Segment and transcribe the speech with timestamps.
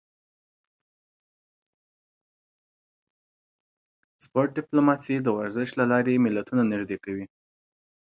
[4.25, 7.25] سپورت ډیپلوماسي د ورزش له لارې ملتونه نږدې کوي